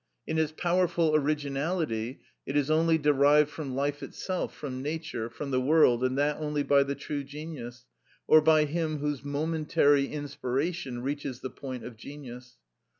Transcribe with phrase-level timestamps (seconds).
[0.25, 5.61] In its powerful originality it is only derived from life itself, from nature, from the
[5.61, 7.85] world, and that only by the true genius,
[8.25, 12.57] or by him whose momentary inspiration reaches the point of genius.